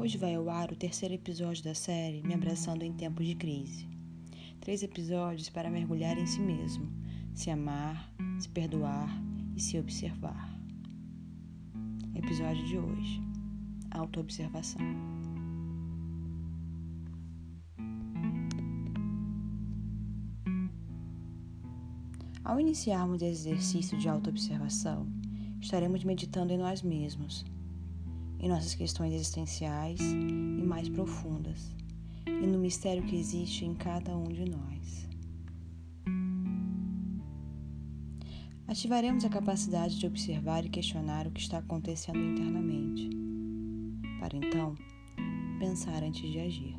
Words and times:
Hoje 0.00 0.16
vai 0.16 0.34
ao 0.34 0.48
ar 0.48 0.72
o 0.72 0.76
terceiro 0.76 1.14
episódio 1.14 1.62
da 1.62 1.74
série 1.74 2.22
Me 2.22 2.32
Abraçando 2.32 2.82
em 2.82 2.90
Tempos 2.90 3.26
de 3.26 3.34
Crise. 3.34 3.86
Três 4.58 4.82
episódios 4.82 5.50
para 5.50 5.68
mergulhar 5.68 6.16
em 6.16 6.24
si 6.24 6.40
mesmo, 6.40 6.90
se 7.34 7.50
amar, 7.50 8.10
se 8.38 8.48
perdoar 8.48 9.10
e 9.54 9.60
se 9.60 9.78
observar. 9.78 10.58
Episódio 12.14 12.64
de 12.66 12.78
hoje: 12.78 13.20
Autoobservação. 13.90 14.80
Ao 22.42 22.58
iniciarmos 22.58 23.20
esse 23.20 23.50
exercício 23.50 23.98
de 23.98 24.08
autoobservação, 24.08 25.06
estaremos 25.60 26.04
meditando 26.04 26.54
em 26.54 26.58
nós 26.58 26.80
mesmos, 26.80 27.44
em 28.40 28.48
nossas 28.48 28.74
questões 28.74 29.12
existenciais 29.12 30.00
e 30.00 30.64
mais 30.64 30.88
profundas, 30.88 31.76
e 32.26 32.46
no 32.46 32.58
mistério 32.58 33.02
que 33.02 33.16
existe 33.16 33.66
em 33.66 33.74
cada 33.74 34.16
um 34.16 34.24
de 34.24 34.46
nós. 34.46 35.08
Ativaremos 38.66 39.24
a 39.24 39.28
capacidade 39.28 39.98
de 39.98 40.06
observar 40.06 40.64
e 40.64 40.70
questionar 40.70 41.26
o 41.26 41.30
que 41.30 41.40
está 41.40 41.58
acontecendo 41.58 42.18
internamente, 42.18 43.10
para 44.18 44.36
então 44.36 44.74
pensar 45.58 46.02
antes 46.02 46.30
de 46.30 46.38
agir. 46.38 46.76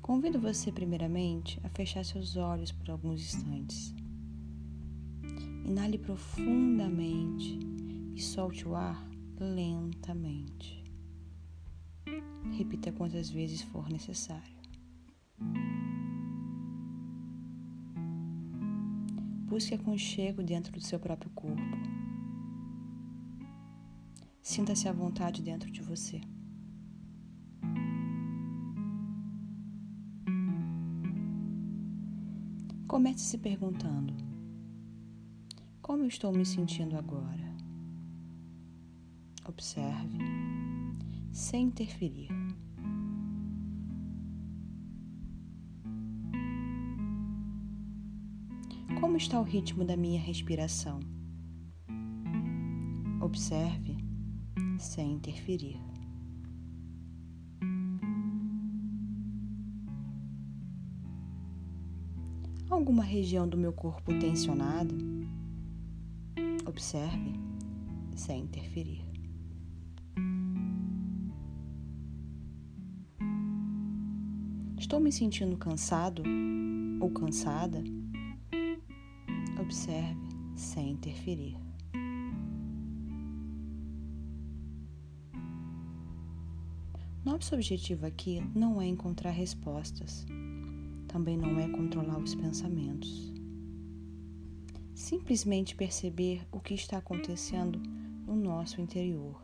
Convido 0.00 0.38
você, 0.38 0.70
primeiramente, 0.70 1.58
a 1.64 1.68
fechar 1.68 2.04
seus 2.04 2.36
olhos 2.36 2.70
por 2.70 2.90
alguns 2.90 3.20
instantes. 3.20 3.94
Inale 5.64 5.98
profundamente 5.98 7.58
e 8.14 8.20
solte 8.20 8.68
o 8.68 8.74
ar 8.74 9.08
lentamente. 9.38 10.84
Repita 12.52 12.92
quantas 12.92 13.30
vezes 13.30 13.62
for 13.62 13.88
necessário. 13.88 14.54
Busque 19.46 19.74
aconchego 19.74 20.42
dentro 20.42 20.72
do 20.72 20.80
seu 20.80 21.00
próprio 21.00 21.30
corpo. 21.30 21.62
Sinta-se 24.42 24.86
à 24.86 24.92
vontade 24.92 25.42
dentro 25.42 25.70
de 25.70 25.80
você. 25.80 26.20
Comece 32.86 33.20
se 33.20 33.38
perguntando: 33.38 34.33
como 35.84 36.06
estou 36.06 36.32
me 36.32 36.46
sentindo 36.46 36.96
agora? 36.96 37.54
Observe, 39.46 40.16
sem 41.30 41.66
interferir. 41.66 42.28
Como 48.98 49.18
está 49.18 49.38
o 49.38 49.42
ritmo 49.42 49.84
da 49.84 49.94
minha 49.94 50.18
respiração? 50.18 51.00
Observe, 53.20 53.98
sem 54.78 55.12
interferir. 55.12 55.78
Alguma 62.70 63.04
região 63.04 63.46
do 63.46 63.58
meu 63.58 63.74
corpo 63.74 64.18
tensionada? 64.18 64.94
Observe 66.74 67.32
sem 68.16 68.42
interferir. 68.42 69.04
Estou 74.76 74.98
me 74.98 75.12
sentindo 75.12 75.56
cansado 75.56 76.24
ou 77.00 77.08
cansada? 77.12 77.80
Observe 79.60 80.18
sem 80.56 80.90
interferir. 80.90 81.56
Nosso 87.24 87.54
objetivo 87.54 88.04
aqui 88.04 88.42
não 88.52 88.82
é 88.82 88.86
encontrar 88.86 89.30
respostas, 89.30 90.26
também 91.06 91.36
não 91.36 91.56
é 91.60 91.68
controlar 91.68 92.18
os 92.18 92.34
pensamentos 92.34 93.33
simplesmente 95.04 95.74
perceber 95.74 96.46
o 96.50 96.58
que 96.58 96.72
está 96.72 96.96
acontecendo 96.96 97.78
no 98.26 98.34
nosso 98.34 98.80
interior. 98.80 99.38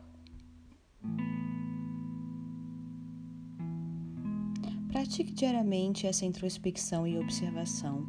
Pratique 4.87 5.31
diariamente 5.31 6.07
essa 6.07 6.25
introspecção 6.25 7.05
e 7.05 7.19
observação. 7.19 8.07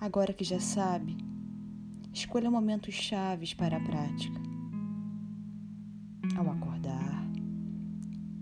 Agora 0.00 0.32
que 0.32 0.42
já 0.42 0.58
sabe, 0.58 1.16
escolha 2.12 2.50
momentos 2.50 2.92
chaves 2.92 3.54
para 3.54 3.76
a 3.76 3.80
prática. 3.80 4.40
Ao 6.36 6.50
acordar, 6.50 7.24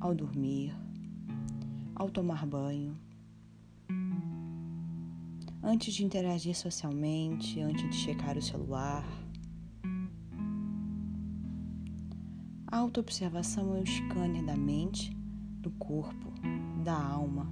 ao 0.00 0.14
dormir, 0.14 0.74
ao 1.94 2.08
tomar 2.08 2.46
banho 2.46 2.98
antes 5.62 5.94
de 5.94 6.04
interagir 6.04 6.56
socialmente, 6.56 7.60
antes 7.60 7.88
de 7.88 7.96
checar 7.96 8.36
o 8.36 8.42
celular. 8.42 9.04
A 12.66 12.78
autoobservação 12.78 13.76
é 13.76 13.80
o 13.80 13.86
scanner 13.86 14.44
da 14.44 14.56
mente, 14.56 15.16
do 15.60 15.70
corpo, 15.72 16.32
da 16.82 16.94
alma. 16.94 17.46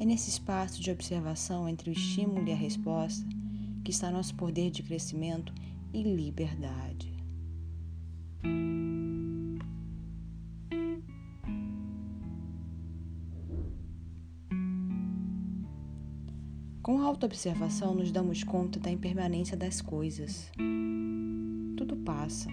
É 0.00 0.04
nesse 0.04 0.30
espaço 0.30 0.82
de 0.82 0.90
observação 0.90 1.68
entre 1.68 1.90
o 1.90 1.92
estímulo 1.92 2.48
e 2.48 2.52
a 2.52 2.56
resposta 2.56 3.24
que 3.84 3.92
está 3.92 4.10
nosso 4.10 4.34
poder 4.34 4.70
de 4.70 4.82
crescimento 4.82 5.52
e 5.92 6.02
liberdade. 6.02 7.12
Com 16.82 17.00
a 17.00 17.04
autoobservação, 17.04 17.94
nos 17.94 18.10
damos 18.10 18.42
conta 18.42 18.80
da 18.80 18.90
impermanência 18.90 19.56
das 19.56 19.80
coisas. 19.80 20.50
Tudo 21.76 21.96
passa. 21.98 22.50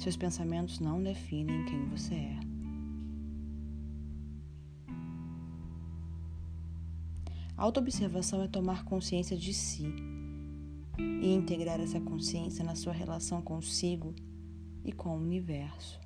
Seus 0.00 0.16
pensamentos 0.16 0.80
não 0.80 1.00
definem 1.00 1.64
quem 1.64 1.88
você 1.88 2.14
é. 2.14 2.40
A 7.56 7.62
autoobservação 7.62 8.42
é 8.42 8.48
tomar 8.48 8.84
consciência 8.84 9.36
de 9.36 9.54
si 9.54 9.86
e 10.98 11.32
integrar 11.32 11.80
essa 11.80 12.00
consciência 12.00 12.64
na 12.64 12.74
sua 12.74 12.92
relação 12.92 13.40
consigo 13.40 14.12
e 14.84 14.90
com 14.90 15.10
o 15.10 15.22
universo. 15.22 16.00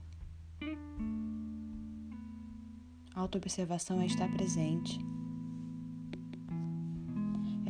A 3.14 3.20
autoobservação 3.20 3.98
é 4.02 4.04
estar 4.04 4.30
presente 4.30 5.00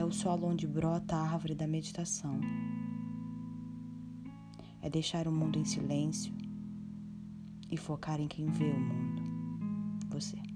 o 0.07 0.13
solo 0.13 0.47
onde 0.47 0.67
brota 0.67 1.17
a 1.17 1.23
árvore 1.33 1.55
da 1.55 1.67
meditação. 1.67 2.41
É 4.81 4.89
deixar 4.89 5.27
o 5.27 5.33
mundo 5.33 5.59
em 5.59 5.65
silêncio 5.65 6.33
e 7.71 7.77
focar 7.77 8.21
em 8.21 8.29
quem 8.29 8.47
vê 8.47 8.71
o 8.71 8.81
mundo, 8.81 9.23
você. 10.09 10.56